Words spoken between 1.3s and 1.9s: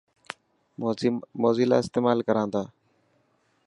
موزيلا